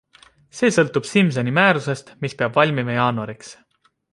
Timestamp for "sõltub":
0.77-1.09